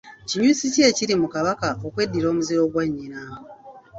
Kinyusi 0.29 0.65
ki 0.73 0.81
ekiri 0.89 1.13
mu 1.21 1.27
Kabaka 1.33 1.67
okweddira 1.87 2.25
omuziro 2.31 2.63
gwa 2.71 2.83
nnyina? 2.87 3.21